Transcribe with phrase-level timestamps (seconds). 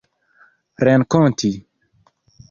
[0.85, 1.51] renkonti